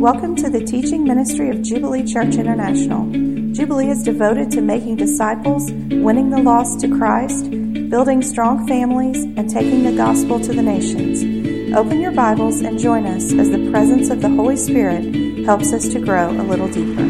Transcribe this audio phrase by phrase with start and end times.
[0.00, 3.04] Welcome to the teaching ministry of Jubilee Church International.
[3.52, 7.50] Jubilee is devoted to making disciples, winning the lost to Christ,
[7.90, 11.22] building strong families, and taking the gospel to the nations.
[11.76, 15.86] Open your Bibles and join us as the presence of the Holy Spirit helps us
[15.90, 17.02] to grow a little deeper.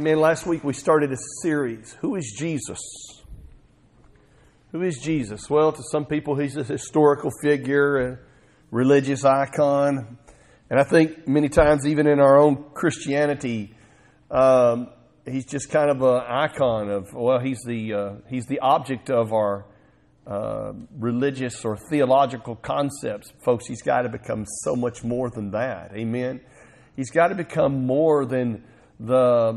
[0.00, 1.94] Man, last week we started a series.
[1.94, 3.15] Who is Jesus?
[4.76, 5.48] Who is Jesus?
[5.48, 8.18] Well, to some people, he's a historical figure, a
[8.70, 10.18] religious icon.
[10.68, 13.74] And I think many times, even in our own Christianity,
[14.30, 14.88] um,
[15.24, 19.32] he's just kind of an icon of, well, he's the, uh, he's the object of
[19.32, 19.64] our
[20.26, 23.32] uh, religious or theological concepts.
[23.46, 25.92] Folks, he's got to become so much more than that.
[25.94, 26.42] Amen?
[26.96, 28.62] He's got to become more than
[29.00, 29.54] the,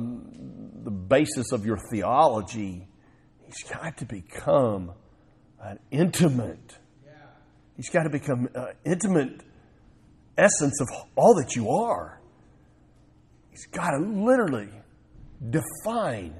[0.81, 2.87] the basis of your theology.
[3.45, 4.93] He's got to become
[5.61, 6.77] an intimate.
[7.75, 9.41] He's got to become an intimate
[10.37, 12.19] essence of all that you are.
[13.51, 14.69] He's got to literally
[15.49, 16.35] define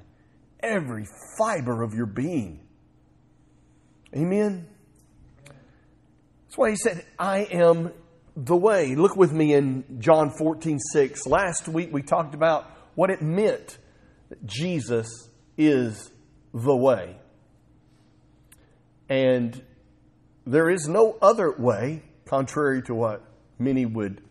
[0.59, 1.05] every
[1.37, 2.59] fiber of your being.
[4.15, 4.67] Amen?
[5.45, 7.91] That's why he said, I am
[8.35, 8.95] the way.
[8.95, 11.27] Look with me in John 14, 6.
[11.27, 13.77] Last week we talked about what it meant
[14.29, 16.11] that Jesus is
[16.53, 17.17] the way.
[19.09, 19.61] And
[20.45, 23.23] there is no other way, contrary to what
[23.57, 24.21] many would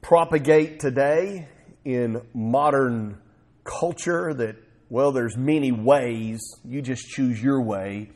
[0.00, 1.48] propagate today
[1.84, 3.18] in modern
[3.64, 4.56] culture that,
[4.88, 8.10] well, there's many ways, you just choose your way.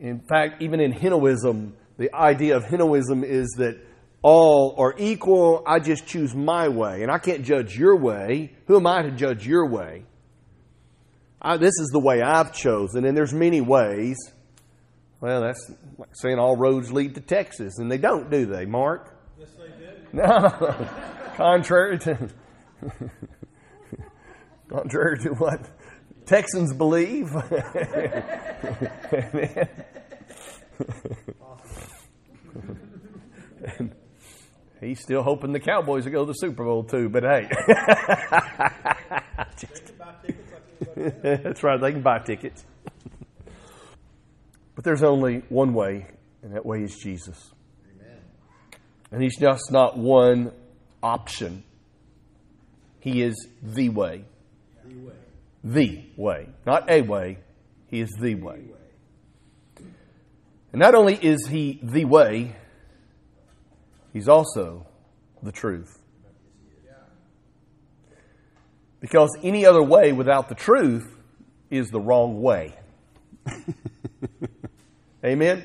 [0.00, 3.78] In fact, even in Hinduism, the idea of Hinduism is that
[4.22, 8.52] all are equal, I just choose my way, and I can't judge your way.
[8.66, 10.04] Who am I to judge your way?
[11.44, 14.16] I, this is the way I've chosen, and there's many ways.
[15.20, 19.12] Well, that's like saying all roads lead to Texas, and they don't, do they, Mark?
[19.38, 20.14] Yes, they did.
[20.14, 20.76] No.
[21.36, 22.28] contrary to
[24.68, 25.68] contrary to what
[26.26, 27.30] Texans believe.
[34.80, 37.48] he's still hoping the Cowboys will go to the Super Bowl too, but hey.
[40.96, 42.64] That's right, they can buy tickets.
[44.74, 46.06] but there's only one way,
[46.42, 47.52] and that way is Jesus.
[47.94, 48.18] Amen.
[49.10, 50.52] And he's just not one
[51.02, 51.64] option.
[53.00, 54.24] He is the way.
[54.84, 55.14] The way.
[55.64, 56.48] The way.
[56.66, 57.38] Not a way.
[57.88, 58.60] He is the way.
[60.72, 62.56] And not only is he the way,
[64.12, 64.86] he's also
[65.42, 66.01] the truth.
[69.02, 71.04] Because any other way without the truth
[71.70, 72.72] is the wrong way.
[75.24, 75.64] Amen?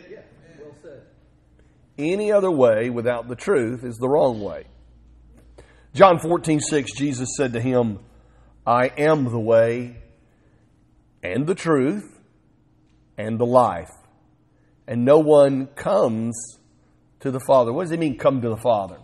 [0.59, 1.03] Well said.
[1.99, 4.65] Any other way without the truth is the wrong way.
[5.93, 7.99] John 14, 6, Jesus said to him,
[8.65, 9.97] I am the way
[11.21, 12.19] and the truth
[13.19, 13.91] and the life.
[14.87, 16.35] And no one comes
[17.19, 17.71] to the Father.
[17.71, 18.97] What does it mean, come to the Father?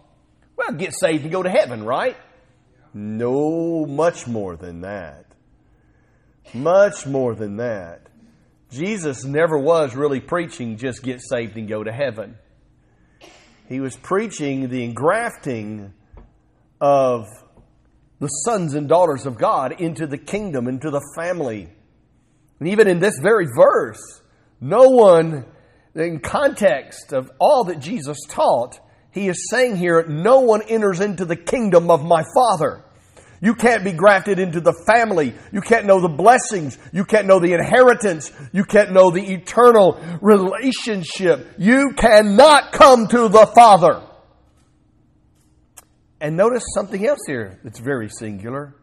[0.55, 2.17] Well, get saved and go to heaven, right?
[2.93, 5.25] No, much more than that.
[6.53, 8.07] Much more than that.
[8.69, 12.37] Jesus never was really preaching just get saved and go to heaven.
[13.69, 15.93] He was preaching the engrafting
[16.81, 17.27] of
[18.19, 21.69] the sons and daughters of God into the kingdom, into the family.
[22.59, 24.21] And even in this very verse,
[24.61, 25.45] no one,
[25.95, 28.79] in context of all that Jesus taught,
[29.13, 32.83] he is saying here, no one enters into the kingdom of my Father.
[33.41, 35.33] You can't be grafted into the family.
[35.51, 36.77] You can't know the blessings.
[36.93, 38.31] You can't know the inheritance.
[38.53, 41.47] You can't know the eternal relationship.
[41.57, 44.01] You cannot come to the Father.
[46.21, 48.75] And notice something else here that's very singular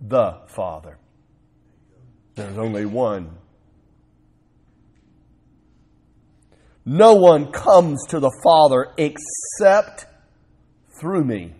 [0.00, 0.98] the Father.
[2.34, 3.30] There's only one.
[6.84, 10.06] No one comes to the Father except
[11.00, 11.54] through me.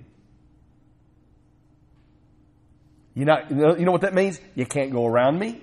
[3.14, 4.40] You know, you know what that means?
[4.54, 5.62] You can't go around me,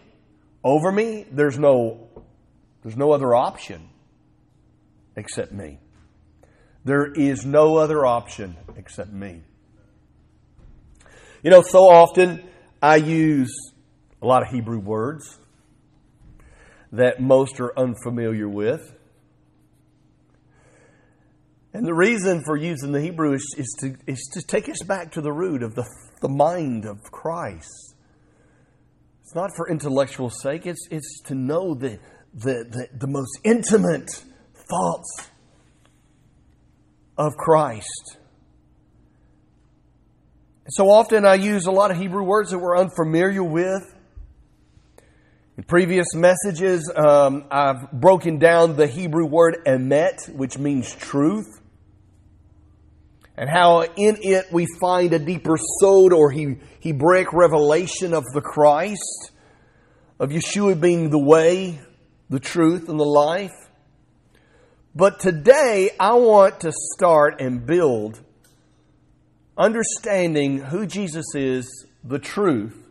[0.63, 1.25] over me.
[1.31, 2.07] There's no,
[2.83, 3.89] there's no other option
[5.15, 5.79] except me.
[6.85, 9.41] There is no other option except me.
[11.43, 12.47] You know, so often
[12.81, 13.53] I use
[14.21, 15.37] a lot of Hebrew words
[16.91, 18.93] that most are unfamiliar with.
[21.77, 25.11] And the reason for using the Hebrew is, is, to, is to take us back
[25.11, 25.85] to the root of the,
[26.21, 27.93] the mind of Christ.
[29.21, 31.99] It's not for intellectual sake, it's, it's to know the,
[32.33, 34.09] the, the, the most intimate
[34.55, 35.29] thoughts
[37.15, 38.17] of Christ.
[40.69, 43.83] So often I use a lot of Hebrew words that we're unfamiliar with.
[45.57, 51.61] In previous messages, um, I've broken down the Hebrew word emet, which means truth,
[53.37, 58.41] and how in it we find a deeper sod or he, Hebraic revelation of the
[58.41, 59.31] Christ,
[60.19, 61.79] of Yeshua being the way,
[62.29, 63.53] the truth, and the life.
[64.95, 68.19] But today, I want to start and build
[69.55, 72.87] understanding who Jesus is, the truth,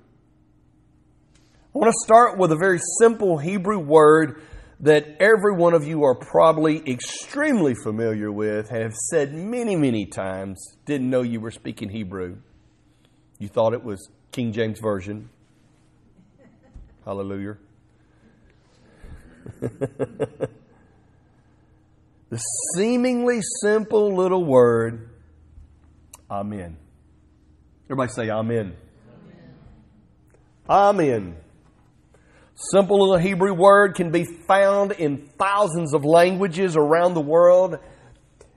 [1.76, 4.40] I want to start with a very simple Hebrew word
[4.80, 10.76] that every one of you are probably extremely familiar with, have said many, many times,
[10.84, 12.36] didn't know you were speaking Hebrew.
[13.38, 15.30] You thought it was King James Version.
[17.04, 17.56] Hallelujah.
[19.60, 20.48] the
[22.74, 25.08] seemingly simple little word,
[26.30, 26.76] Amen.
[27.86, 28.76] Everybody say Amen.
[30.68, 31.06] Amen.
[31.08, 31.36] Amen.
[32.58, 37.78] Simple little Hebrew word can be found in thousands of languages around the world.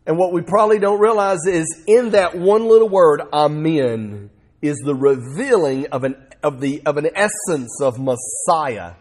[0.06, 4.30] And what we probably don't realize is in that one little word, Amen,
[4.62, 8.94] is the revealing of an, of the, of an essence of Messiah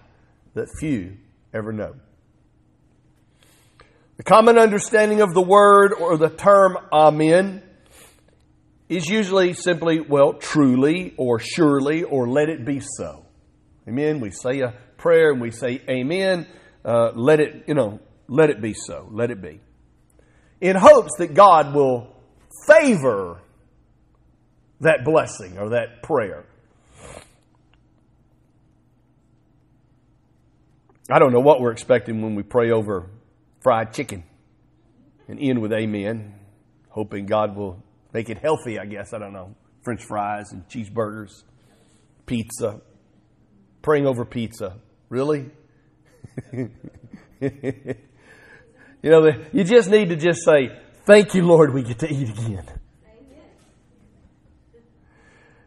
[0.55, 1.17] that few
[1.55, 1.95] ever know.
[4.17, 7.62] The common understanding of the word or the term Amen
[8.89, 13.25] is usually simply, well, truly or surely or let it be so.
[13.87, 14.19] Amen.
[14.19, 16.47] We say a prayer and we say amen,
[16.85, 19.09] uh, let it, you know, let it be so.
[19.11, 19.61] Let it be.
[20.61, 22.15] In hopes that God will
[22.67, 23.41] favor
[24.81, 26.45] that blessing or that prayer.
[31.11, 33.09] I don't know what we're expecting when we pray over
[33.61, 34.25] fried chicken
[35.27, 36.35] and end with amen,
[36.91, 39.12] hoping God will make it healthy, I guess.
[39.15, 39.55] I don't know.
[39.83, 41.45] French fries and cheeseburgers,
[42.27, 42.81] pizza,
[43.81, 44.77] praying over pizza.
[45.09, 45.51] Really?
[46.53, 46.69] you
[49.03, 52.67] know, you just need to just say, Thank you, Lord, we get to eat again.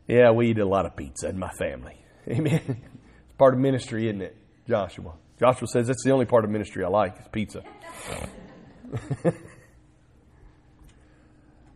[0.07, 1.95] Yeah, we eat a lot of pizza in my family.
[2.29, 2.61] Amen.
[2.67, 4.35] It's part of ministry, isn't it,
[4.67, 5.13] Joshua?
[5.39, 7.63] Joshua says that's the only part of ministry I like is pizza.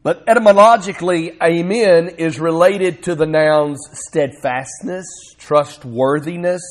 [0.04, 5.08] but etymologically, amen is related to the nouns steadfastness,
[5.40, 6.62] trustworthiness,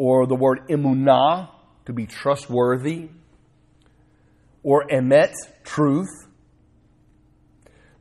[0.00, 1.46] or the word emunah,
[1.84, 3.10] to be trustworthy,
[4.62, 6.08] or emet, truth.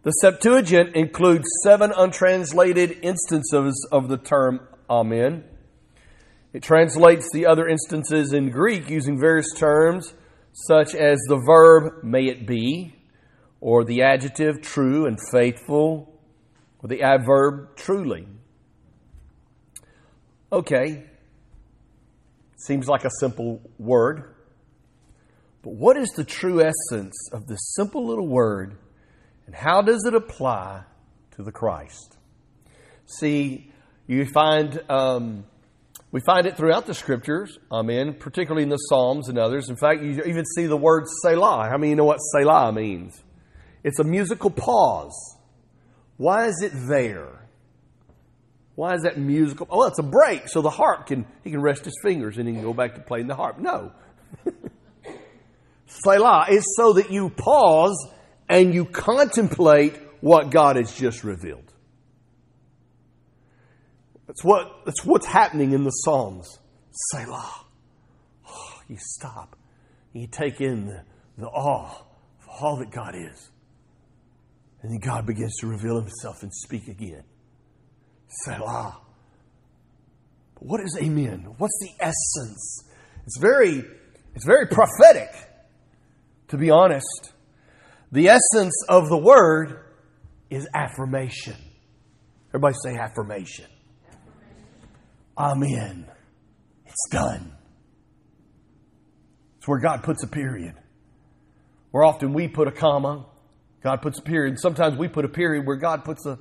[0.03, 5.43] The Septuagint includes seven untranslated instances of the term Amen.
[6.53, 10.13] It translates the other instances in Greek using various terms,
[10.53, 12.95] such as the verb may it be,
[13.59, 16.17] or the adjective true and faithful,
[16.81, 18.25] or the adverb truly.
[20.49, 21.08] Okay,
[22.59, 24.35] Seems like a simple word.
[25.63, 28.75] But what is the true essence of this simple little word,
[29.45, 30.83] and how does it apply
[31.31, 32.17] to the Christ?
[33.05, 33.71] See,
[34.07, 35.45] you find um,
[36.11, 37.57] we find it throughout the scriptures.
[37.71, 38.13] Amen.
[38.13, 39.69] Particularly in the Psalms and others.
[39.69, 41.69] In fact, you even see the word Selah.
[41.69, 43.23] How many you know what Selah means?
[43.85, 45.37] It's a musical pause.
[46.17, 47.38] Why is it there?
[48.79, 49.67] Why is that musical?
[49.69, 52.53] Oh, it's a break, so the harp can he can rest his fingers and he
[52.53, 53.59] can go back to playing the harp.
[53.59, 53.91] No.
[55.85, 58.07] Selah is so that you pause
[58.47, 61.73] and you contemplate what God has just revealed.
[64.27, 66.47] That's what that's what's happening in the Psalms.
[67.11, 67.65] Selah.
[68.47, 69.57] Oh, you stop.
[70.13, 71.03] You take in the,
[71.37, 72.01] the awe
[72.41, 73.49] of all that God is.
[74.81, 77.25] And then God begins to reveal himself and speak again.
[78.29, 78.97] Selah.
[80.55, 81.55] But what is amen?
[81.57, 82.83] What's the essence?
[83.25, 83.83] It's very,
[84.35, 85.29] it's very prophetic,
[86.49, 87.33] to be honest.
[88.11, 89.79] The essence of the word
[90.49, 91.55] is affirmation.
[92.49, 93.67] Everybody say affirmation.
[95.37, 96.07] Amen.
[96.85, 97.53] It's done.
[99.57, 100.73] It's where God puts a period.
[101.91, 103.25] Where often we put a comma,
[103.83, 104.59] God puts a period.
[104.59, 106.39] Sometimes we put a period where God puts a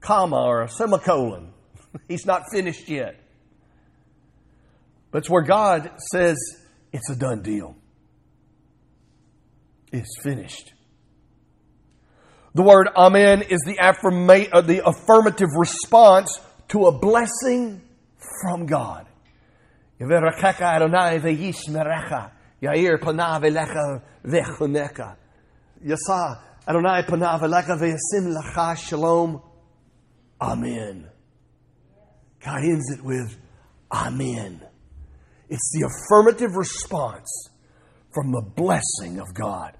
[0.00, 1.52] comma or a semicolon.
[2.08, 3.20] He's not finished yet.
[5.10, 6.36] But it's where God says
[6.92, 7.76] it's a done deal.
[9.92, 10.72] It's finished.
[12.54, 17.80] The word amen is the, affirma- uh, the affirmative response to a blessing
[18.42, 19.06] from God.
[22.62, 25.16] Yair panav elecha vechuneka.
[25.84, 29.42] Yasa Adonai panav elecha lecha shalom.
[30.40, 31.08] Amen.
[32.44, 33.36] God ends it with
[33.92, 34.60] Amen.
[35.48, 37.50] It's the affirmative response
[38.14, 39.76] from the blessing of God.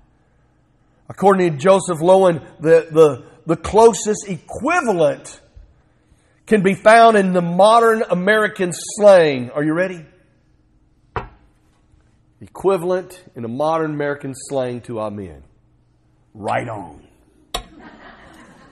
[1.08, 5.40] According to Joseph Lowen, the, the, the closest equivalent
[6.46, 9.50] can be found in the modern American slang.
[9.50, 10.04] Are you ready?
[12.40, 15.42] Equivalent in a modern American slang to amen.
[16.34, 17.06] Right on.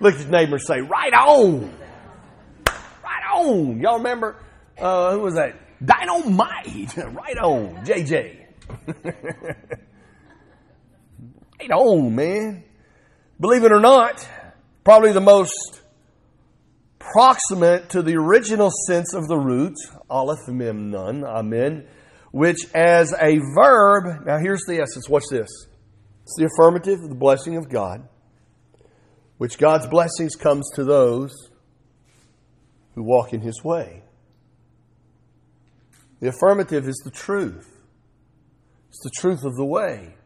[0.00, 1.77] Look at your neighbor say, right on.
[3.38, 3.80] On.
[3.80, 4.36] Y'all remember,
[4.78, 5.54] uh, who was that?
[5.84, 6.96] Dynamite.
[6.96, 7.84] right on.
[7.84, 8.44] JJ.
[11.60, 12.64] right on, man.
[13.40, 14.28] Believe it or not,
[14.82, 15.80] probably the most
[16.98, 19.76] proximate to the original sense of the root,
[20.10, 21.86] aleph mem nun, amen,
[22.32, 25.48] which as a verb, now here's the essence, watch this.
[26.24, 28.08] It's the affirmative of the blessing of God,
[29.38, 31.32] which God's blessings comes to those
[32.98, 34.02] who walk in his way.
[36.18, 37.80] The affirmative is the truth.
[38.88, 40.16] It's the truth of the way.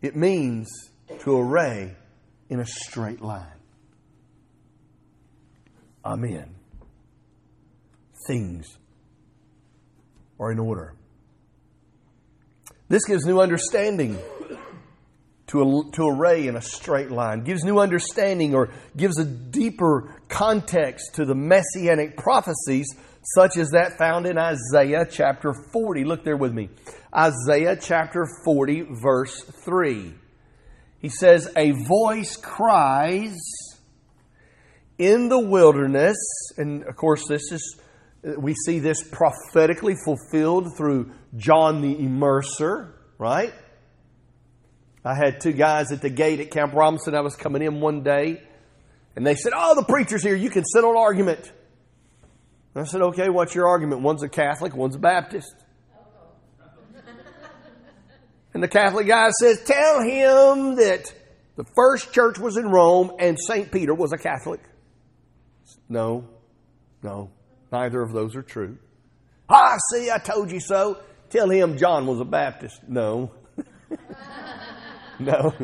[0.00, 0.70] It means
[1.24, 1.96] to array
[2.50, 3.58] in a straight line.
[6.04, 6.54] Amen.
[8.28, 8.78] Things
[10.38, 10.94] are in order.
[12.88, 14.18] This gives new understanding
[15.52, 20.22] to, a, to array in a straight line, gives new understanding or gives a deeper
[20.28, 22.86] context to the messianic prophecies,
[23.34, 26.04] such as that found in Isaiah chapter 40.
[26.04, 26.70] Look there with me.
[27.14, 30.14] Isaiah chapter 40, verse 3.
[31.00, 33.36] He says, A voice cries
[34.98, 36.16] in the wilderness,
[36.56, 37.78] and of course, this is
[38.38, 43.52] we see this prophetically fulfilled through John the Immerser, right?
[45.04, 47.14] I had two guys at the gate at Camp Robinson.
[47.14, 48.40] I was coming in one day,
[49.16, 50.36] and they said, Oh, the preacher's here.
[50.36, 51.52] You can settle an argument.
[52.74, 54.02] And I said, Okay, what's your argument?
[54.02, 55.54] One's a Catholic, one's a Baptist.
[58.54, 61.12] And the Catholic guy says, Tell him that
[61.56, 63.72] the first church was in Rome and St.
[63.72, 64.60] Peter was a Catholic.
[65.88, 66.28] No,
[67.02, 67.30] no,
[67.70, 68.78] neither of those are true.
[69.48, 71.00] Ah, see, I told you so.
[71.28, 72.80] Tell him John was a Baptist.
[72.88, 73.32] No.
[75.20, 75.54] no,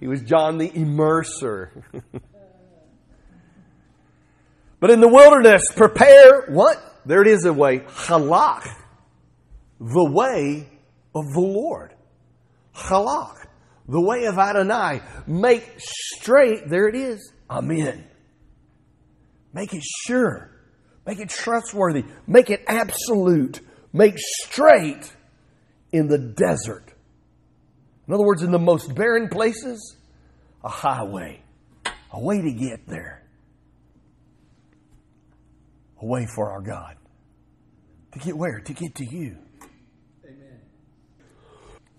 [0.00, 1.70] he was John the Immerser.
[4.80, 6.76] but in the wilderness, prepare what?
[7.04, 7.80] There it is a way.
[7.80, 8.66] Halach.
[9.78, 10.68] The way
[11.14, 11.94] of the Lord.
[12.74, 13.46] Halach.
[13.88, 15.00] The way of Adonai.
[15.26, 16.68] Make straight.
[16.68, 17.32] There it is.
[17.48, 18.04] Amen.
[19.52, 20.50] Make it sure.
[21.06, 22.04] Make it trustworthy.
[22.26, 23.60] Make it absolute.
[23.92, 25.12] Make straight
[25.92, 26.85] in the desert.
[28.06, 29.96] In other words, in the most barren places,
[30.62, 31.42] a highway,
[32.12, 33.22] a way to get there,
[36.00, 36.96] a way for our God.
[38.12, 38.60] To get where?
[38.60, 39.36] To get to you.
[40.24, 40.60] Amen.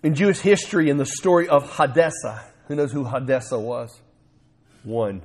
[0.02, 4.02] In Jewish history, in the story of Hadassah, who knows who Hadassah was?
[4.84, 5.22] One.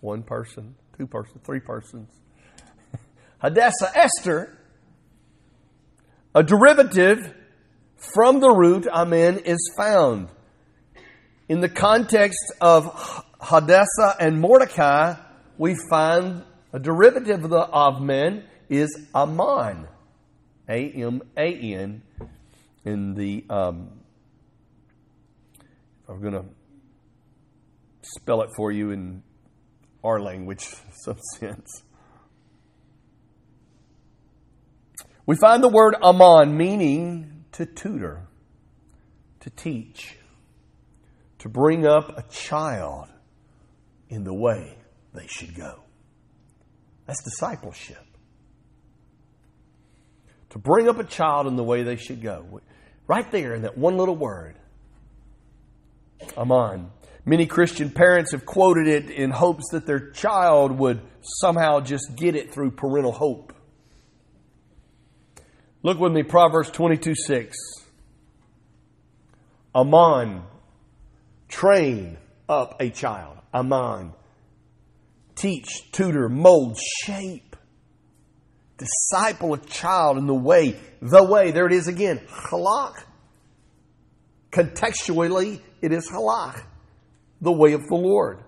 [0.00, 2.10] One person, two persons, three persons.
[3.38, 4.56] Hadassah, Esther,
[6.34, 7.34] a derivative
[7.96, 10.28] from the root amen is found.
[11.48, 15.14] In the context of Hadassah and Mordecai,
[15.58, 19.86] we find a derivative of the of men is Aman,
[20.68, 22.02] A M A N.
[22.84, 23.90] In the, um,
[26.08, 26.44] I'm going to
[28.02, 29.22] spell it for you in
[30.04, 30.66] our language,
[31.04, 31.82] some sense.
[35.26, 38.20] We find the word Aman meaning to tutor,
[39.40, 40.18] to teach,
[41.38, 43.08] to bring up a child
[44.10, 44.76] in the way
[45.14, 45.80] they should go.
[47.06, 48.04] That's discipleship.
[50.50, 52.60] To bring up a child in the way they should go.
[53.06, 54.56] Right there in that one little word.
[56.36, 56.90] Aman.
[57.24, 61.00] Many Christian parents have quoted it in hopes that their child would
[61.40, 63.54] somehow just get it through parental hope.
[65.86, 67.56] Look with me, Proverbs 22 6.
[69.72, 70.42] Aman,
[71.46, 73.36] train up a child.
[73.54, 74.12] Aman,
[75.36, 77.54] teach, tutor, mold, shape,
[78.78, 81.52] disciple a child in the way, the way.
[81.52, 83.04] There it is again, halach.
[84.50, 86.64] Contextually, it is halach,
[87.40, 88.40] the way of the Lord.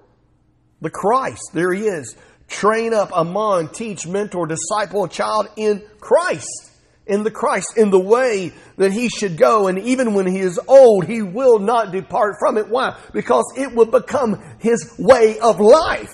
[0.81, 2.17] The Christ, there he is.
[2.49, 6.73] train up, amon, teach, mentor, disciple a child in Christ,
[7.09, 9.67] in the Christ, in the way that he should go.
[9.67, 12.69] And even when he is old, he will not depart from it.
[12.69, 12.97] Why?
[13.13, 16.13] Because it will become his way of life.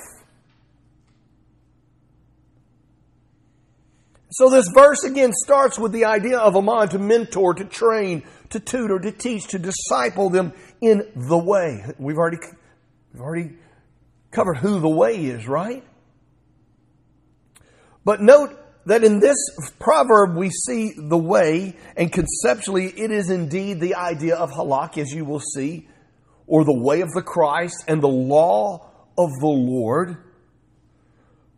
[4.30, 8.24] So this verse again starts with the idea of a man to mentor, to train,
[8.50, 11.84] to tutor, to teach, to disciple them in the way.
[11.98, 12.38] We've already,
[13.12, 13.50] we've already
[14.32, 15.84] covered who the way is, right?
[18.04, 19.36] But note that in this
[19.78, 25.10] proverb we see the way, and conceptually it is indeed the idea of halak, as
[25.12, 25.88] you will see,
[26.46, 30.16] or the way of the Christ and the law of the Lord.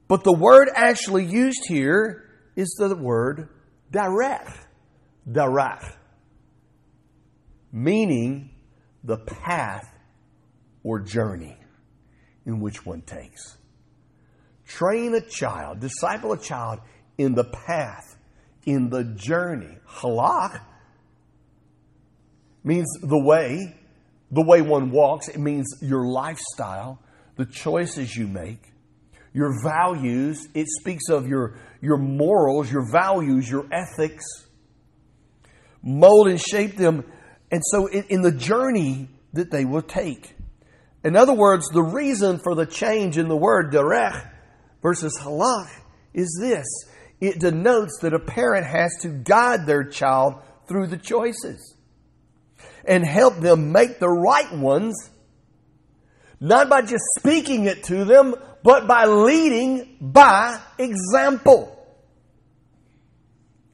[0.08, 3.48] But the word actually used here is the word
[3.92, 4.56] derech.
[5.28, 5.94] Derech.
[7.72, 8.50] Meaning
[9.02, 9.92] the path
[10.84, 11.56] or journey
[12.44, 13.56] in which one takes.
[14.66, 16.80] Train a child, disciple a child
[17.18, 18.16] in the path,
[18.64, 19.78] in the journey.
[19.88, 20.60] Halak
[22.64, 23.76] means the way,
[24.30, 25.28] the way one walks.
[25.28, 27.00] It means your lifestyle,
[27.36, 28.72] the choices you make
[29.36, 30.48] your values.
[30.54, 34.24] It speaks of your, your morals, your values, your ethics.
[35.82, 37.04] Mold and shape them.
[37.50, 40.34] And so, in, in the journey that they will take.
[41.04, 44.26] In other words, the reason for the change in the word derech
[44.80, 45.68] versus halach
[46.14, 46.66] is this
[47.20, 50.34] it denotes that a parent has to guide their child
[50.68, 51.74] through the choices
[52.84, 54.94] and help them make the right ones,
[56.40, 61.72] not by just speaking it to them, but by leading by example.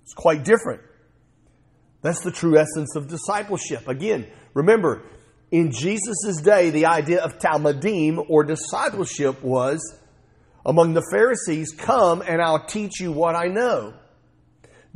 [0.02, 0.82] It's quite different.
[2.02, 3.88] That's the true essence of discipleship.
[3.88, 5.02] Again, remember,
[5.50, 9.80] in Jesus' day, the idea of Talmudim or discipleship was
[10.64, 13.95] among the Pharisees, come and I'll teach you what I know.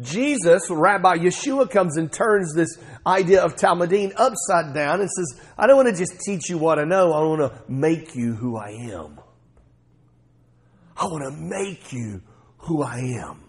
[0.00, 5.66] Jesus, Rabbi Yeshua, comes and turns this idea of Talmudim upside down and says, I
[5.66, 8.56] don't want to just teach you what I know, I want to make you who
[8.56, 9.18] I am.
[10.98, 12.22] I want to make you
[12.58, 13.42] who I am.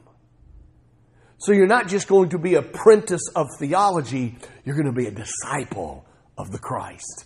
[1.39, 5.11] So you're not just going to be apprentice of theology, you're going to be a
[5.11, 6.05] disciple
[6.37, 7.25] of the Christ.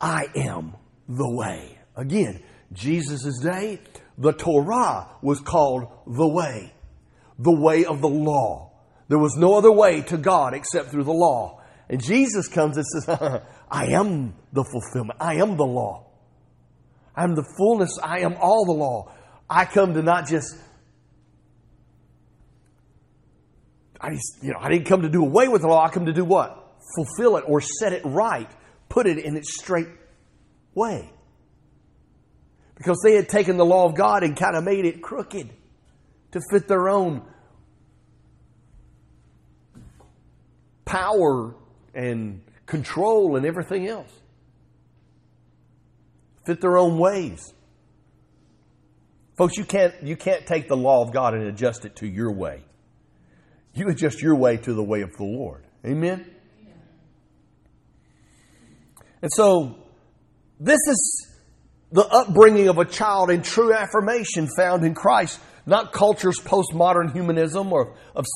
[0.00, 0.74] I am
[1.08, 1.78] the way.
[1.96, 2.42] Again,
[2.74, 3.80] Jesus' day,
[4.18, 6.72] the Torah was called the way,
[7.38, 8.72] the way of the law.
[9.08, 11.60] There was no other way to God except through the law.
[11.88, 13.08] And Jesus comes and says,
[13.70, 15.18] I am the fulfillment.
[15.20, 16.06] I am the law.
[17.14, 17.98] I am the fullness.
[18.02, 19.12] I am all the law.
[19.48, 20.56] I come to not just
[24.04, 25.82] I just, you know, I didn't come to do away with the law.
[25.82, 26.76] I come to do what?
[26.94, 28.50] Fulfill it or set it right,
[28.90, 29.88] put it in its straight
[30.74, 31.10] way.
[32.76, 35.48] Because they had taken the law of God and kind of made it crooked
[36.32, 37.22] to fit their own
[40.84, 41.54] power
[41.94, 44.12] and control and everything else.
[46.44, 47.54] Fit their own ways.
[49.36, 52.32] Folks, you can't, you can't take the law of God and adjust it to your
[52.32, 52.64] way.
[53.72, 55.64] You adjust your way to the way of the Lord.
[55.84, 56.30] Amen?
[59.20, 59.76] And so,
[60.60, 61.33] this is
[61.94, 67.72] the upbringing of a child in true affirmation found in Christ, not culture's postmodern humanism
[67.72, 68.26] or of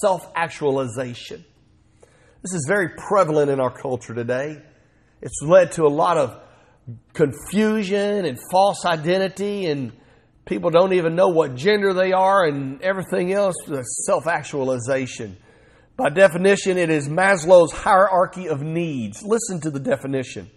[0.00, 1.42] self actualization.
[2.42, 4.60] This is very prevalent in our culture today.
[5.22, 6.38] It's led to a lot of
[7.14, 9.92] confusion and false identity and
[10.46, 13.56] People don't even know what gender they are and everything else,
[14.06, 15.36] self actualization.
[15.96, 19.24] By definition, it is Maslow's hierarchy of needs.
[19.24, 20.48] Listen to the definition.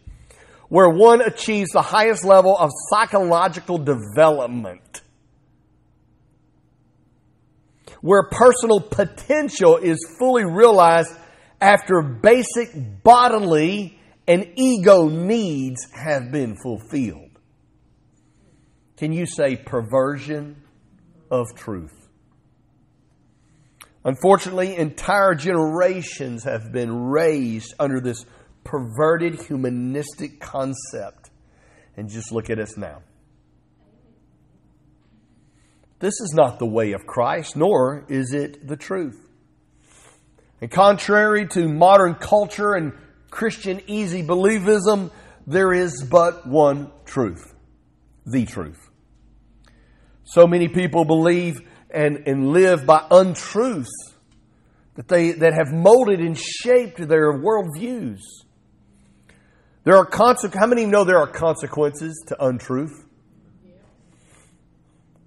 [0.69, 5.01] Where one achieves the highest level of psychological development.
[8.01, 11.11] Where personal potential is fully realized
[11.59, 17.31] after basic bodily and ego needs have been fulfilled.
[18.97, 20.61] Can you say perversion
[21.31, 21.93] of truth?
[24.05, 28.23] Unfortunately, entire generations have been raised under this
[28.69, 31.31] perverted humanistic concept.
[31.97, 33.01] And just look at us now.
[35.97, 39.19] This is not the way of Christ, nor is it the truth.
[40.61, 42.93] And contrary to modern culture and
[43.31, 45.11] Christian easy believism,
[45.47, 47.53] there is but one truth
[48.25, 48.89] the truth.
[50.23, 53.89] So many people believe and, and live by untruths
[54.93, 58.19] that, they, that have molded and shaped their worldviews.
[59.89, 60.59] There are consequences.
[60.59, 63.07] How many know there are consequences to untruth?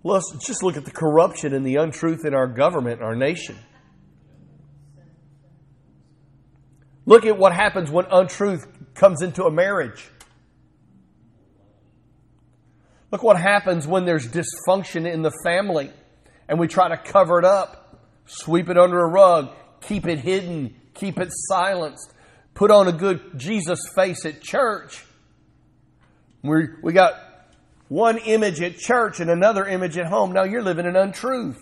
[0.05, 3.59] Let's just look at the corruption and the untruth in our government, our nation.
[7.07, 10.09] Look at what happens when untruth comes into a marriage.
[13.11, 15.91] Look what happens when there's dysfunction in the family
[16.49, 20.77] and we try to cover it up, sweep it under a rug, keep it hidden,
[20.95, 22.12] keep it silenced,
[22.55, 25.05] put on a good Jesus face at church.
[26.43, 27.15] we we got
[27.89, 30.33] one image at church and another image at home.
[30.33, 31.59] Now you're living in untruth.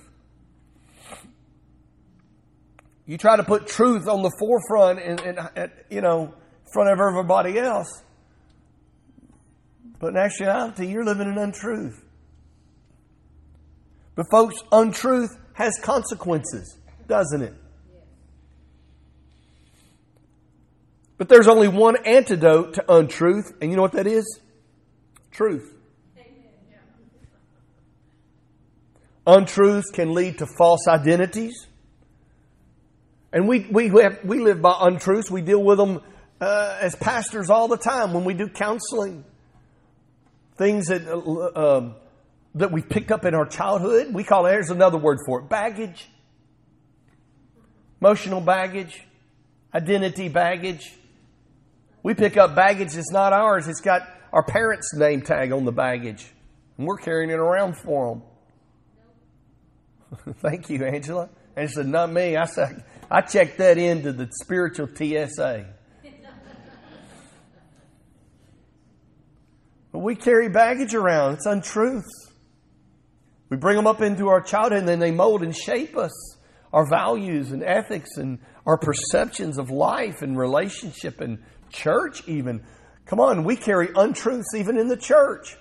[3.07, 6.33] You try to put truth on the forefront and, and, and you know,
[6.73, 8.03] front of everybody else.
[9.99, 12.03] But in actuality, you're living in untruth.
[14.15, 17.55] But, folks, untruth has consequences, doesn't it?
[21.21, 24.41] But there's only one antidote to untruth, and you know what that is?
[25.31, 25.71] Truth.
[29.27, 31.67] Untruths can lead to false identities.
[33.35, 35.31] And we, we, have, we live by untruths.
[35.31, 36.01] We deal with them
[36.41, 39.23] uh, as pastors all the time when we do counseling
[40.57, 41.97] things that, uh, um,
[42.55, 44.15] that we picked up in our childhood.
[44.15, 46.09] We call it, there's another word for it baggage,
[48.01, 49.03] emotional baggage,
[49.75, 50.95] identity baggage.
[52.03, 55.73] We pick up baggage that's not ours, it's got our parents' name tag on the
[55.73, 56.27] baggage,
[56.79, 58.23] and we're carrying it around for them.
[60.41, 61.29] Thank you, Angela.
[61.57, 62.37] And she said, Not me.
[62.37, 65.67] I said, I checked that into the spiritual TSA.
[69.93, 71.35] But we carry baggage around.
[71.35, 72.31] It's untruths.
[73.49, 76.13] We bring them up into our childhood and then they mold and shape us.
[76.73, 82.65] Our values and ethics and our perceptions of life and relationship and church, even.
[83.07, 85.57] Come on, we carry untruths even in the church.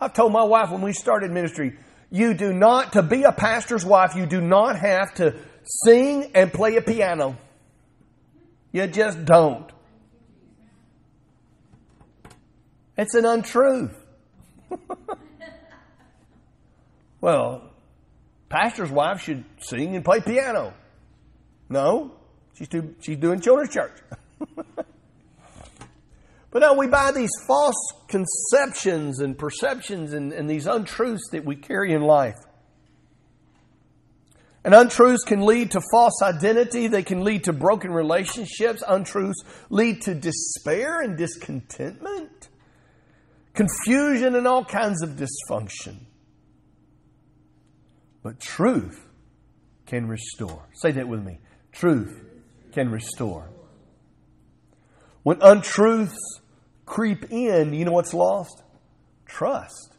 [0.00, 1.78] I've told my wife when we started ministry,
[2.10, 5.36] you do not, to be a pastor's wife, you do not have to
[5.84, 7.36] sing and play a piano.
[8.72, 9.70] You just don't.
[12.98, 13.96] It's an untruth.
[17.20, 17.70] well,
[18.48, 20.74] pastor's wife should sing and play piano.
[21.68, 22.12] No,
[22.54, 23.92] she's, too, she's doing children's church.
[24.66, 24.86] but
[26.60, 27.76] now we buy these false
[28.08, 32.38] conceptions and perceptions and, and these untruths that we carry in life.
[34.64, 36.86] And untruths can lead to false identity.
[36.86, 38.82] They can lead to broken relationships.
[38.86, 42.48] Untruths lead to despair and discontentment
[43.54, 45.96] confusion, and all kinds of dysfunction.
[48.22, 49.00] But truth
[49.86, 50.68] can restore.
[50.74, 51.40] Say that with me.
[51.72, 52.24] Truth
[52.72, 53.50] can restore.
[55.22, 56.18] When untruths
[56.86, 58.62] creep in, you know what's lost?
[59.26, 59.96] Trust.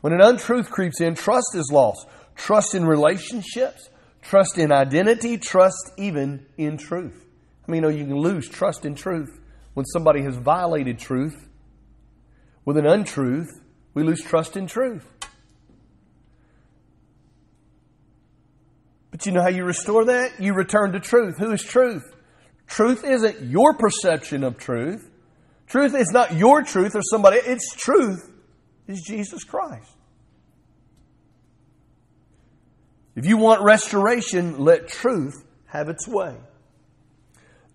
[0.00, 2.06] When an untruth creeps in, trust is lost.
[2.34, 3.88] Trust in relationships,
[4.22, 7.24] trust in identity, trust even in truth.
[7.66, 9.40] I mean, you know you can lose trust in truth
[9.74, 11.48] when somebody has violated truth
[12.68, 13.48] with an untruth,
[13.94, 15.06] we lose trust in truth.
[19.18, 20.40] But you know how you restore that?
[20.40, 21.38] You return to truth.
[21.38, 22.04] Who is truth?
[22.68, 25.10] Truth isn't your perception of truth.
[25.66, 27.38] Truth is not your truth or somebody.
[27.38, 28.30] It's truth
[28.86, 29.90] is Jesus Christ.
[33.16, 36.36] If you want restoration, let truth have its way.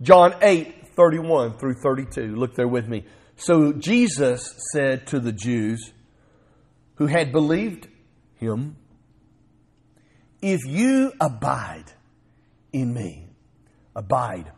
[0.02, 2.38] John 8, 31 through 32.
[2.38, 3.04] Look there with me.
[3.36, 5.92] So Jesus said to the Jews
[6.96, 7.90] who had believed
[8.36, 8.78] him,
[10.44, 11.86] If you abide
[12.74, 13.30] in me,
[13.96, 14.52] abide.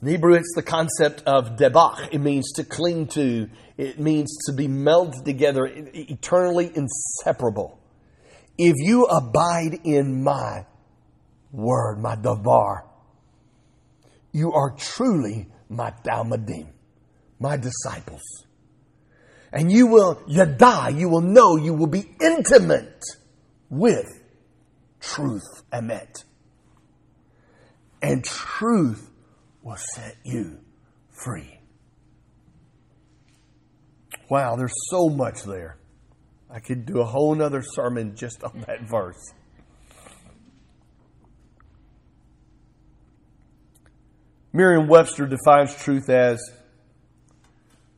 [0.00, 2.08] In Hebrew, it's the concept of debach.
[2.12, 7.78] It means to cling to, it means to be melded together, eternally inseparable.
[8.56, 10.66] If you abide in my
[11.50, 12.84] word, my davar,
[14.32, 16.68] you are truly my talmidim
[17.42, 18.22] my disciples.
[19.52, 23.02] And you will, yada, you will know, you will be intimate
[23.68, 24.21] with
[25.02, 26.24] truth, emet.
[28.00, 29.10] And truth
[29.62, 30.58] will set you
[31.10, 31.58] free.
[34.30, 35.76] Wow, there's so much there.
[36.50, 39.32] I could do a whole nother sermon just on that verse.
[44.54, 46.38] Merriam Webster defines truth as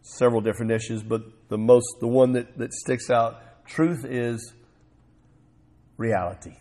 [0.02, 4.52] several different issues, but the most, the one that, that sticks out, truth is
[5.96, 6.54] reality.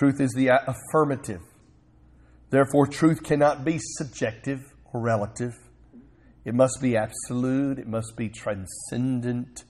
[0.00, 1.42] Truth is the uh, affirmative.
[2.48, 4.62] Therefore, truth cannot be subjective
[4.94, 5.52] or relative.
[6.42, 7.78] It must be absolute.
[7.78, 9.64] It must be transcendent.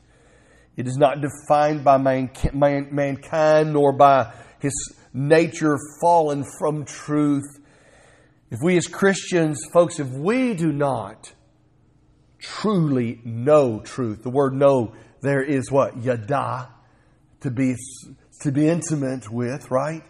[0.76, 4.72] It is not defined by man, man, mankind nor by his
[5.12, 7.58] nature fallen from truth.
[8.52, 11.32] If we as Christians, folks, if we do not
[12.38, 16.04] truly know truth, the word know there is what?
[16.04, 16.68] Yada,
[17.40, 17.74] to be,
[18.42, 20.04] to be intimate with, right?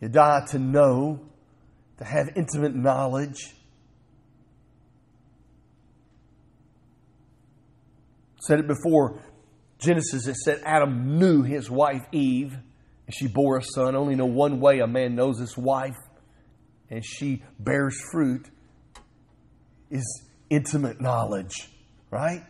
[0.00, 1.20] Yada, to know,
[1.98, 3.54] to have intimate knowledge.
[8.40, 9.20] Said it before
[9.78, 13.94] Genesis, it said Adam knew his wife Eve, and she bore a son.
[13.94, 15.96] Only know one way a man knows his wife,
[16.90, 18.48] and she bears fruit,
[19.90, 21.68] is intimate knowledge,
[22.10, 22.44] right?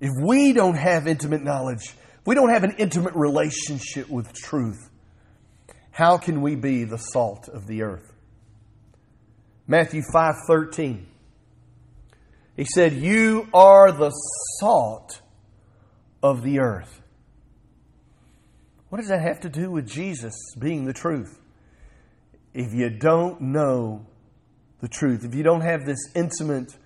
[0.00, 1.94] If we don't have intimate knowledge,
[2.26, 4.90] we don't have an intimate relationship with truth,
[5.94, 8.12] how can we be the salt of the earth?
[9.66, 11.06] Matthew 5:13
[12.56, 14.10] he said, You are the
[14.60, 15.20] salt
[16.22, 17.02] of the earth.
[18.88, 21.40] What does that have to do with Jesus being the truth?
[22.52, 24.06] If you don't know
[24.80, 26.76] the truth, if you don't have this intimate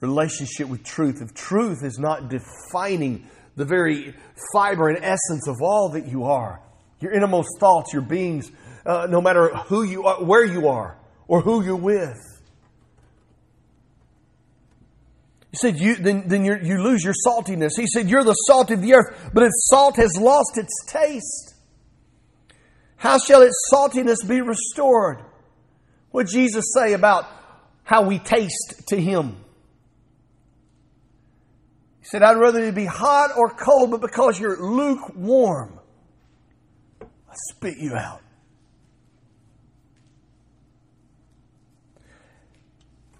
[0.00, 4.14] relationship with truth, if truth is not defining the very
[4.52, 6.60] fiber and essence of all that you are,
[7.02, 8.50] your innermost thoughts, your beings,
[8.86, 12.18] uh, no matter who you are, where you are, or who you're with,
[15.52, 17.72] He said, you, then, then you lose your saltiness.
[17.76, 21.54] He said, You're the salt of the earth, but its salt has lost its taste.
[22.96, 25.22] How shall its saltiness be restored?
[26.10, 27.26] What did Jesus say about
[27.84, 29.36] how we taste to Him?
[32.00, 35.78] He said, I'd rather you be hot or cold, but because you're lukewarm,
[37.32, 38.20] I spit you out.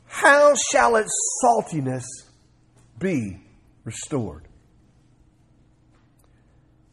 [0.07, 1.11] How shall its
[1.43, 2.05] saltiness
[2.99, 3.39] be
[3.85, 4.47] restored?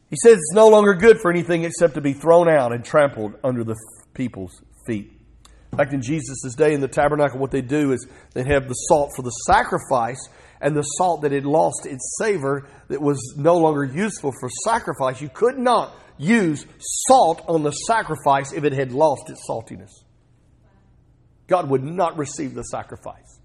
[0.10, 3.34] He says it's no longer good for anything except to be thrown out and trampled
[3.44, 3.76] under the
[4.14, 5.12] people's feet.
[5.72, 9.12] Back in Jesus' day in the tabernacle, what they do is they have the salt
[9.16, 10.30] for the sacrifice,
[10.62, 15.22] and the salt that had lost its savor, that was no longer useful for sacrifice.
[15.22, 19.92] You could not use salt on the sacrifice if it had lost its saltiness.
[21.48, 23.40] God would not receive the sacrifice.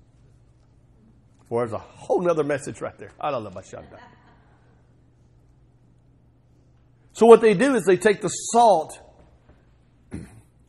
[1.48, 3.12] For there's a whole other message right there.
[3.20, 3.98] I don't know about Shanda.
[7.12, 8.98] So what they do is they take the salt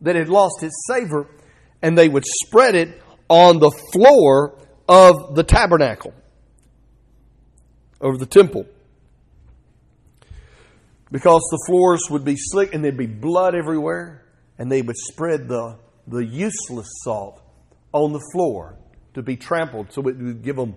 [0.02, 1.28] that had lost its savor
[1.82, 6.14] and they would spread it on the floor of the tabernacle,
[8.02, 8.66] over the temple.
[11.12, 14.26] Because the floors would be slick and there'd be blood everywhere,
[14.58, 15.78] and they would spread the
[16.08, 17.42] the useless salt
[17.92, 18.78] on the floor
[19.14, 20.76] to be trampled so it would give them,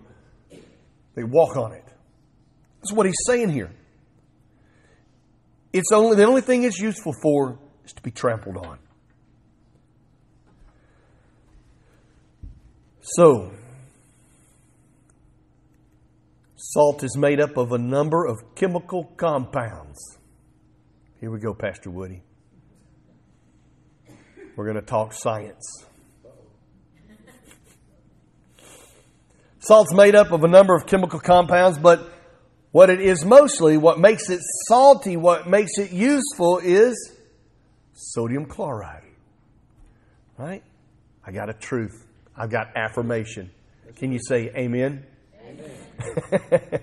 [1.14, 1.85] they walk on it.
[2.81, 3.70] That's what he's saying here.
[5.72, 8.78] It's only, the only thing it's useful for is to be trampled on.
[13.00, 13.52] So,
[16.70, 20.18] salt is made up of a number of chemical compounds.
[21.18, 22.22] Here we go, Pastor Woody.
[24.54, 25.87] We're going to talk science.
[29.61, 32.12] Salt's made up of a number of chemical compounds, but
[32.70, 37.14] what it is mostly, what makes it salty, what makes it useful is
[37.94, 39.04] sodium chloride.
[40.37, 40.62] Right?
[41.26, 42.07] I got a truth.
[42.37, 43.50] I've got affirmation.
[43.96, 45.07] Can you say amen?
[45.42, 45.88] Amen.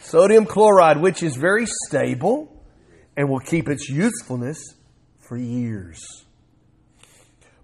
[0.00, 2.64] sodium chloride, which is very stable
[3.16, 4.58] and will keep its usefulness
[5.18, 6.00] for years.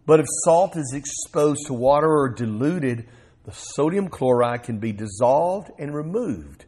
[0.06, 3.08] But if salt is exposed to water or diluted,
[3.44, 6.66] the sodium chloride can be dissolved and removed,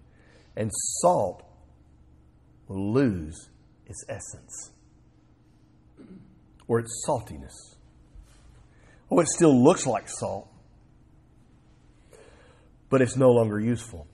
[0.57, 1.43] and salt
[2.69, 3.49] will lose
[3.87, 4.73] its essence
[6.69, 7.77] or its saltiness.
[9.11, 10.49] Oh, it still looks like salt,
[12.91, 14.07] but it's no longer useful.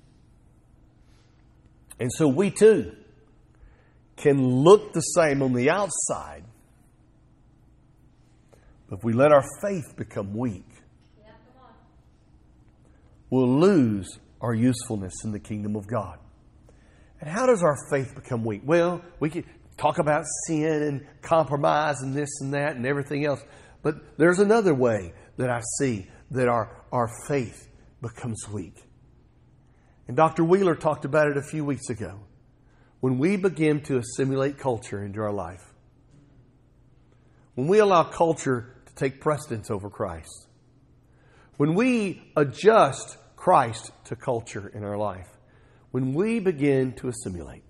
[1.98, 2.96] And so we too
[4.16, 6.44] can look the same on the outside,
[8.88, 10.66] but if we let our faith become weak,
[13.30, 16.18] we'll lose our usefulness in the kingdom of God.
[17.20, 18.62] And how does our faith become weak?
[18.64, 19.44] Well, we can
[19.76, 23.40] talk about sin and compromise and this and that and everything else.
[23.82, 27.68] But there's another way that I see that our, our faith
[28.02, 28.82] becomes weak.
[30.08, 30.44] And Dr.
[30.44, 32.20] Wheeler talked about it a few weeks ago.
[33.00, 35.72] When we begin to assimilate culture into our life,
[37.54, 40.48] when we allow culture to take precedence over Christ.
[41.58, 45.28] when we adjust Christ to culture in our life,
[45.90, 47.62] when we begin to assimilate,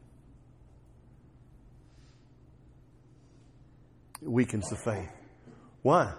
[4.23, 5.11] it weakens the faith.
[5.83, 6.15] Why?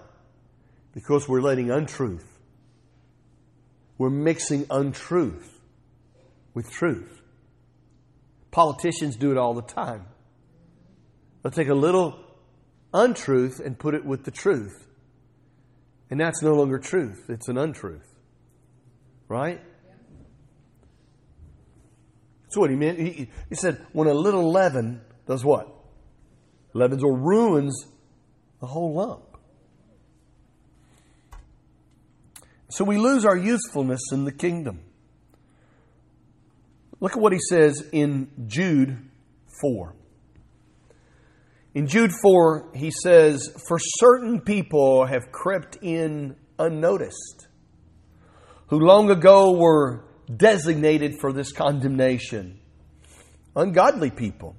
[0.94, 2.33] Because we're letting untruth,
[3.98, 5.60] we're mixing untruth
[6.54, 7.22] with truth.
[8.52, 10.06] Politicians do it all the time.
[11.42, 12.20] They'll take a little
[12.94, 14.88] untruth and put it with the truth.
[16.10, 18.08] And that's no longer truth, it's an untruth.
[19.28, 19.62] Right?
[22.44, 23.00] That's what he meant.
[23.00, 25.68] He, he said, when a little leaven does what?
[26.74, 27.88] Leavens or ruins
[28.60, 29.33] the whole lump.
[32.74, 34.80] So we lose our usefulness in the kingdom.
[37.00, 38.98] Look at what he says in Jude
[39.62, 39.96] 4.
[41.76, 47.48] In Jude 4, he says, For certain people have crept in unnoticed,
[48.70, 50.04] who long ago were
[50.36, 52.60] designated for this condemnation.
[53.56, 54.56] Ungodly people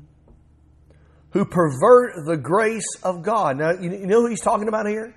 [1.32, 3.58] who pervert the grace of God.
[3.58, 5.16] Now, you know who he's talking about here?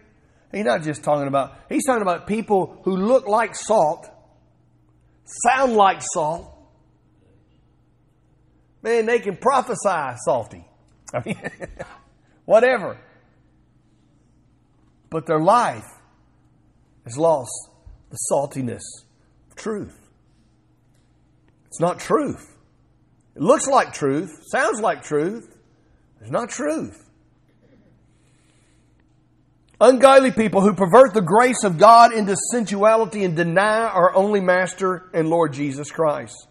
[0.52, 4.08] He's not just talking about, he's talking about people who look like salt,
[5.46, 6.54] sound like salt.
[8.82, 10.66] Man, they can prophesy salty.
[11.14, 11.42] I mean,
[12.46, 12.98] whatever.
[15.10, 15.86] But their life
[17.06, 17.52] has lost
[18.10, 18.84] the saltiness
[19.50, 19.98] of truth.
[21.68, 22.58] It's not truth.
[23.36, 25.56] It looks like truth, sounds like truth.
[26.22, 27.07] It's not truth.
[29.80, 35.08] Ungodly people who pervert the grace of God into sensuality and deny our only Master
[35.14, 36.48] and Lord Jesus Christ.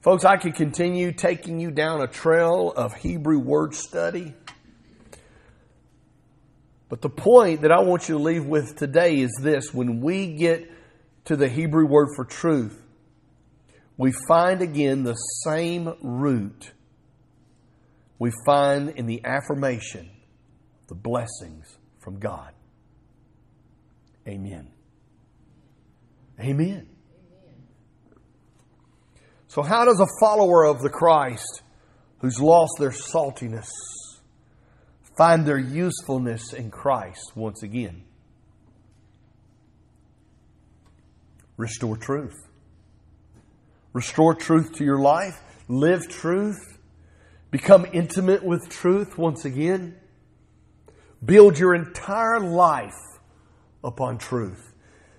[0.00, 4.32] Folks, I could continue taking you down a trail of Hebrew word study.
[6.88, 10.36] But the point that I want you to leave with today is this when we
[10.36, 10.70] get
[11.26, 12.82] to the Hebrew word for truth,
[13.98, 15.14] we find again the
[15.44, 16.72] same root
[18.18, 20.15] we find in the affirmation
[20.88, 22.52] the blessings from God.
[24.28, 24.68] Amen.
[26.40, 26.88] Amen.
[29.48, 31.62] So, how does a follower of the Christ
[32.18, 33.68] who's lost their saltiness
[35.16, 38.04] find their usefulness in Christ once again?
[41.56, 42.36] Restore truth.
[43.92, 45.40] Restore truth to your life.
[45.68, 46.78] Live truth.
[47.50, 49.96] Become intimate with truth once again.
[51.24, 52.92] Build your entire life
[53.82, 54.72] upon truth.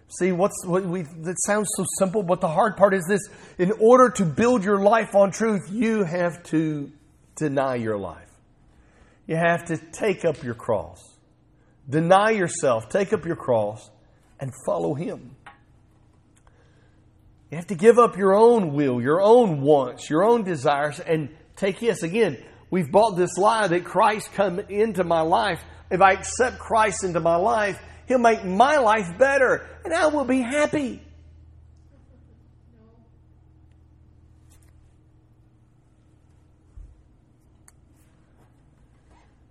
[0.09, 3.21] See, what's what we that sounds so simple, but the hard part is this.
[3.57, 6.91] In order to build your life on truth, you have to
[7.35, 8.29] deny your life.
[9.25, 11.01] You have to take up your cross.
[11.89, 13.89] Deny yourself, take up your cross,
[14.39, 15.35] and follow him.
[17.51, 21.29] You have to give up your own will, your own wants, your own desires, and
[21.55, 22.37] take yes again.
[22.69, 27.19] We've bought this lie that Christ come into my life if I accept Christ into
[27.19, 31.01] my life, He'll make my life better and I will be happy.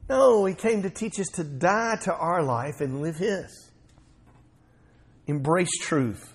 [0.08, 3.70] No, He came to teach us to die to our life and live His.
[5.26, 6.34] Embrace truth.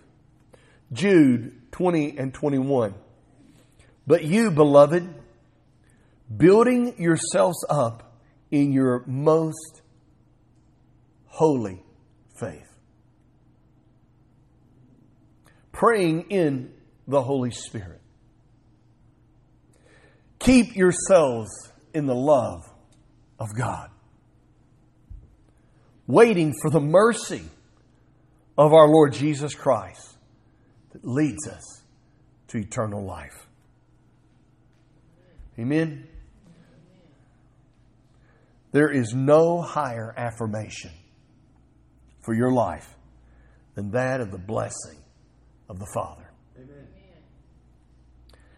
[0.92, 2.94] Jude 20 and 21.
[4.06, 5.08] But you, beloved,
[6.38, 8.18] building yourselves up
[8.50, 9.82] in your most
[11.26, 11.84] holy
[12.40, 12.68] faith.
[15.72, 16.74] Praying in
[17.08, 18.02] the Holy Spirit.
[20.40, 21.50] Keep yourselves
[21.94, 22.64] in the love
[23.40, 23.90] of God.
[26.08, 27.44] Waiting for the mercy
[28.58, 30.18] of our Lord Jesus Christ
[30.92, 31.84] that leads us
[32.50, 33.48] to eternal life.
[35.58, 36.08] Amen.
[38.72, 40.92] There is no higher affirmation
[42.22, 42.96] for your life
[43.76, 44.98] than that of the blessing
[45.70, 46.32] of the Father.
[46.58, 46.88] Amen.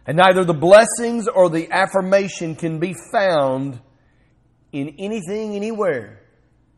[0.06, 3.80] And neither the blessings or the affirmation can be found
[4.72, 6.20] in anything, anywhere,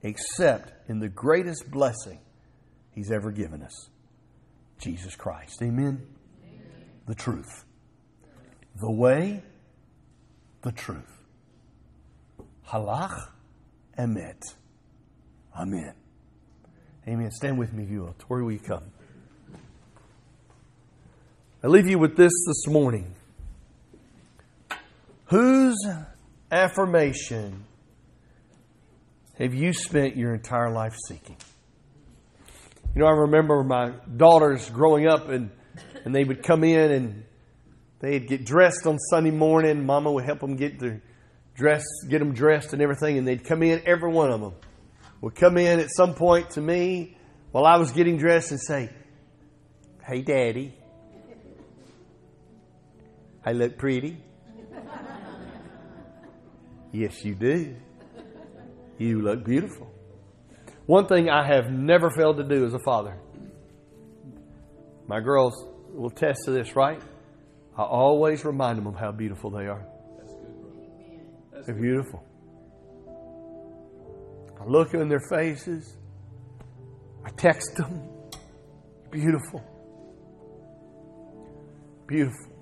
[0.02, 2.20] except in the greatest blessing
[2.92, 3.90] He's ever given us
[4.78, 5.60] Jesus Christ.
[5.62, 6.06] Amen?
[6.42, 6.84] Amen.
[7.06, 7.64] The truth.
[8.80, 9.42] The way,
[10.62, 11.12] the truth.
[12.68, 13.28] Halach
[13.98, 14.42] emet.
[15.58, 15.94] Amen.
[17.08, 17.30] Amen.
[17.30, 18.16] Stand with me if you will.
[18.28, 18.84] Where will you come?
[21.62, 23.14] I leave you with this this morning.
[25.26, 25.76] Whose
[26.50, 27.64] affirmation
[29.38, 31.36] have you spent your entire life seeking?
[32.94, 35.50] You know, I remember my daughters growing up, and,
[36.04, 37.24] and they would come in and
[38.00, 39.84] they'd get dressed on Sunday morning.
[39.84, 41.02] Mama would help them get their
[41.56, 43.82] dress, get them dressed and everything, and they'd come in.
[43.86, 44.54] Every one of them
[45.20, 47.16] would come in at some point to me
[47.50, 48.90] while I was getting dressed and say,
[50.04, 50.74] "Hey, Daddy,
[53.44, 54.18] I look pretty."
[56.92, 57.76] yes, you do.
[58.98, 59.90] You look beautiful.
[60.86, 63.18] One thing I have never failed to do as a father.
[65.08, 65.54] My girls
[65.92, 67.00] will attest to this, right?
[67.76, 69.86] I always remind them of how beautiful they are.
[71.66, 72.24] They're beautiful.
[74.60, 75.96] I look in their faces.
[77.24, 78.08] I text them.
[79.10, 79.64] Beautiful.
[82.06, 82.52] Beautiful.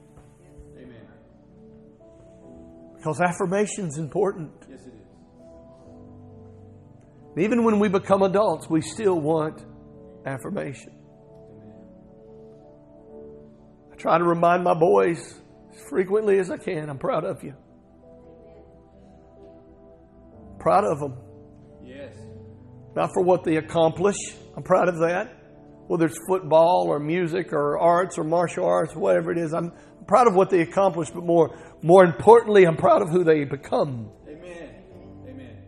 [0.78, 1.06] Amen.
[2.96, 4.52] Because affirmation's important.
[4.70, 5.02] Yes, it is.
[7.44, 9.66] Even when we become adults, we still want
[10.24, 10.94] affirmation.
[11.50, 11.84] Amen.
[13.92, 15.42] I try to remind my boys
[15.74, 17.54] as frequently as I can I'm proud of you.
[20.64, 21.18] Proud of them.
[21.82, 22.16] Yes.
[22.96, 24.16] Not for what they accomplish.
[24.56, 25.26] I'm proud of that.
[25.88, 29.72] Whether it's football or music or arts or martial arts, whatever it is, I'm
[30.08, 34.10] proud of what they accomplish, but more, more importantly, I'm proud of who they become.
[34.26, 34.82] Amen.
[35.28, 35.62] Amen.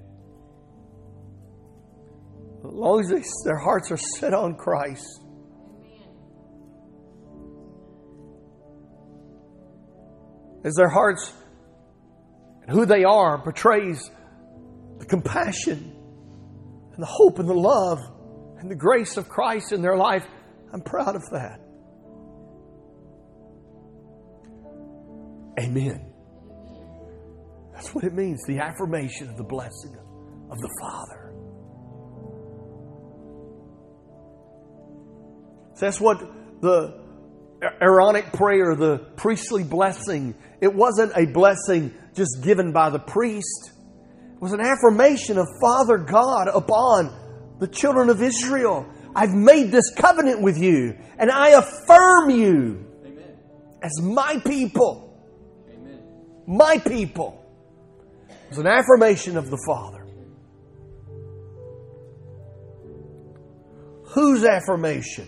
[2.64, 5.20] As long as they, their hearts are set on Christ.
[10.64, 11.34] As their hearts
[12.62, 14.11] and who they are portrays
[14.99, 15.92] the compassion
[16.92, 17.99] and the hope and the love
[18.59, 20.24] and the grace of Christ in their life,
[20.72, 21.61] I'm proud of that.
[25.59, 26.12] Amen.
[27.72, 29.97] That's what it means the affirmation of the blessing
[30.51, 31.32] of the Father.
[35.74, 36.20] So that's what
[36.62, 37.05] the
[37.80, 43.72] Aaronic prayer, the priestly blessing, it wasn't a blessing just given by the priest.
[44.47, 47.12] It was an affirmation of Father God upon
[47.59, 48.86] the children of Israel.
[49.12, 53.38] I've made this covenant with you, and I affirm you Amen.
[53.82, 55.20] as my people.
[55.68, 56.01] Amen.
[56.47, 57.44] My people.
[58.28, 60.07] It was an affirmation of the Father.
[64.14, 65.26] Whose affirmation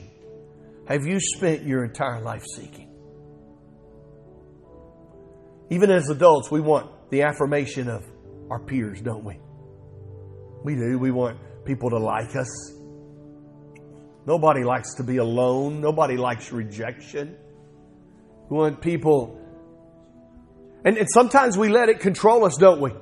[0.87, 2.89] have you spent your entire life seeking?
[5.71, 8.07] Even as adults, we want the affirmation of
[8.51, 9.39] our peers, don't we?
[10.65, 10.99] We do.
[10.99, 12.73] We want people to like us.
[14.27, 15.81] Nobody likes to be alone.
[15.81, 17.37] Nobody likes rejection.
[18.51, 19.39] We want people
[20.85, 22.93] and, and sometimes we let it control us, don't we?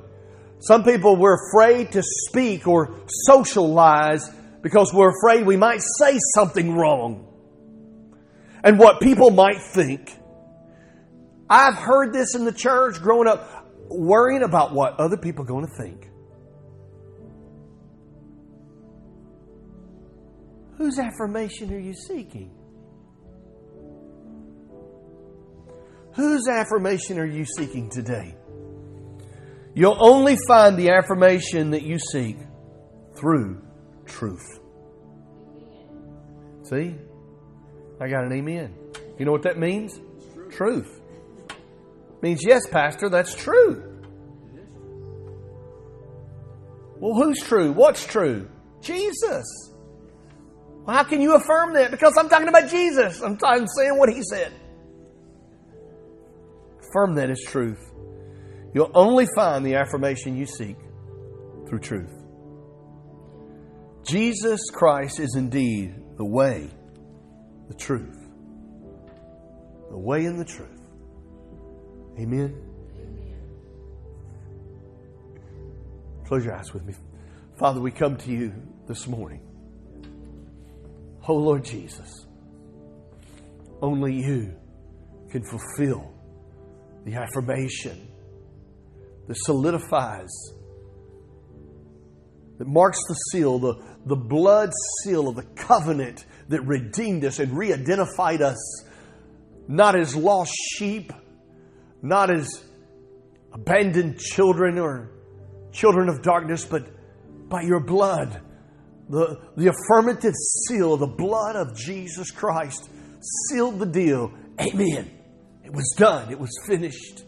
[0.58, 2.94] Some people we're afraid to speak or
[3.26, 4.28] socialize
[4.62, 7.28] because we're afraid we might say something wrong.
[8.64, 10.12] And what people might think.
[11.48, 15.66] I've heard this in the church growing up, worrying about what other people are going
[15.66, 16.10] to think.
[20.76, 22.50] Whose affirmation are you seeking?
[26.14, 28.34] Whose affirmation are you seeking today?
[29.74, 32.38] You'll only find the affirmation that you seek
[33.14, 33.62] through
[34.06, 34.60] truth.
[36.62, 36.94] See?
[38.00, 38.74] I got an amen.
[39.18, 40.00] You know what that means?
[40.50, 40.95] Truth.
[42.22, 43.96] Means, yes, Pastor, that's true.
[46.98, 47.72] Well, who's true?
[47.72, 48.48] What's true?
[48.80, 49.44] Jesus.
[50.84, 51.90] Well, how can you affirm that?
[51.90, 53.20] Because I'm talking about Jesus.
[53.20, 54.52] I'm, I'm saying what he said.
[56.88, 57.92] Affirm that as truth.
[58.72, 60.76] You'll only find the affirmation you seek
[61.68, 62.12] through truth.
[64.06, 66.70] Jesus Christ is indeed the way,
[67.68, 68.16] the truth.
[69.90, 70.75] The way and the truth.
[72.18, 72.54] Amen.
[76.26, 76.94] Close your eyes with me.
[77.58, 78.52] Father, we come to you
[78.88, 79.40] this morning.
[81.28, 82.26] Oh Lord Jesus,
[83.82, 84.54] only you
[85.30, 86.12] can fulfill
[87.04, 88.08] the affirmation
[89.28, 90.30] that solidifies,
[92.58, 93.74] that marks the seal, the,
[94.06, 94.70] the blood
[95.02, 98.84] seal of the covenant that redeemed us and re identified us,
[99.68, 101.12] not as lost sheep,
[102.02, 102.64] not as
[103.52, 105.10] abandoned children or
[105.72, 106.86] children of darkness, but
[107.48, 108.42] by your blood.
[109.08, 112.90] The, the affirmative seal the blood of Jesus Christ
[113.48, 114.32] sealed the deal.
[114.60, 115.10] Amen.
[115.64, 117.24] It was done, it was finished.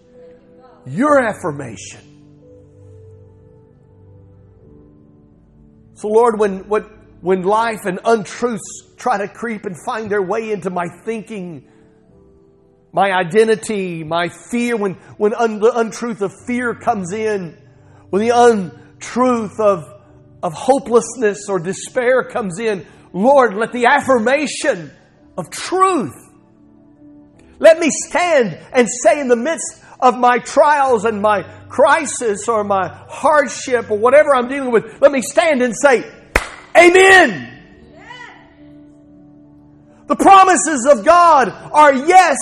[0.86, 2.08] Your affirmation.
[5.94, 6.88] So, Lord, when what
[7.20, 11.68] when life and untruths try to creep and find their way into my thinking,
[12.92, 17.56] my identity, my fear, when, when un, the untruth of fear comes in,
[18.10, 19.84] when the untruth of,
[20.42, 24.90] of hopelessness or despair comes in, Lord, let the affirmation
[25.36, 26.14] of truth.
[27.58, 32.64] Let me stand and say in the midst of my trials and my crisis or
[32.64, 36.04] my hardship or whatever I'm dealing with, let me stand and say,
[36.76, 37.54] Amen.
[40.06, 42.36] The promises of God are yes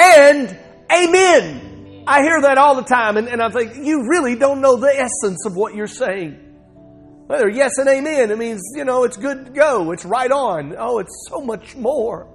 [0.00, 0.58] and
[0.90, 2.04] amen.
[2.06, 4.88] I hear that all the time, and, and I think, you really don't know the
[4.88, 6.32] essence of what you're saying.
[7.26, 10.74] Whether yes and amen, it means, you know, it's good to go, it's right on.
[10.76, 12.26] Oh, it's so much more.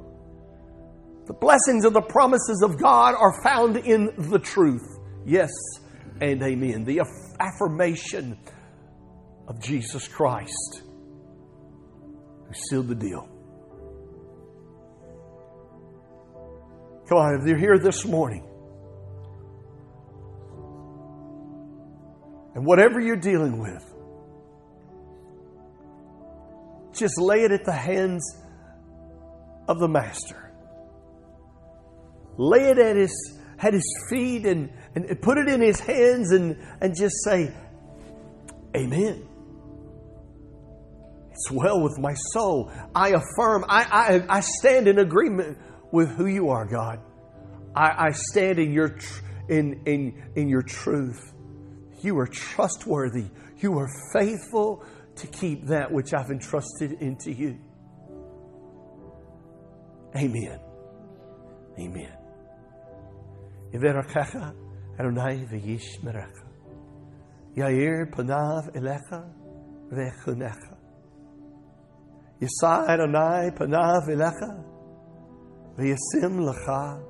[1.25, 4.87] The blessings of the promises of God are found in the truth.
[5.25, 5.51] Yes
[6.21, 6.85] and amen.
[6.85, 7.01] The
[7.39, 8.37] affirmation
[9.47, 10.83] of Jesus Christ
[12.47, 13.34] who sealed the deal.
[17.07, 18.43] Come on, if you're here this morning,
[22.55, 23.83] and whatever you're dealing with,
[26.97, 28.23] just lay it at the hands
[29.67, 30.51] of the Master.
[32.37, 36.57] Lay it at his, at his feet and, and put it in his hands and,
[36.81, 37.53] and just say,
[38.75, 39.27] Amen.
[41.31, 42.71] It's well with my soul.
[42.93, 43.83] I affirm, I,
[44.29, 45.57] I, I stand in agreement
[45.91, 46.99] with who you are, God.
[47.75, 48.97] I, I stand in your,
[49.49, 51.33] in, in, in your truth.
[52.01, 53.25] You are trustworthy.
[53.57, 54.83] You are faithful
[55.17, 57.57] to keep that which I've entrusted into you.
[60.15, 60.59] Amen.
[61.79, 62.11] Amen.
[67.55, 69.29] Yair panav elecha
[69.91, 70.77] v'chunecha.
[72.41, 74.63] Yisai Adonai panav elecha
[75.77, 77.01] v'yasim lecha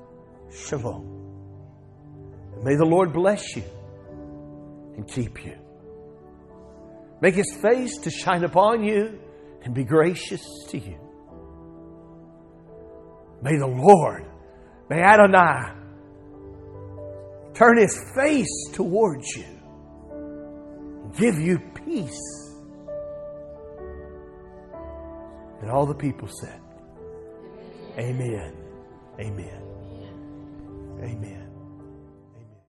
[0.52, 1.06] shalom.
[2.54, 3.64] And may the Lord bless you
[4.96, 5.56] and keep you.
[7.22, 9.20] Make his face to shine upon you
[9.64, 10.98] and be gracious to you.
[13.42, 14.26] May the Lord,
[14.90, 15.74] may Adonai,
[17.54, 19.46] turn his face towards you
[21.04, 22.54] and give you peace.
[25.62, 26.60] And all the people said,
[27.98, 28.54] Amen.
[29.20, 29.62] Amen.
[31.02, 31.45] Amen.